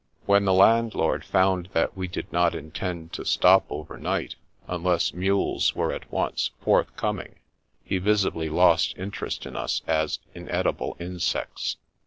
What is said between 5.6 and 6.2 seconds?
were at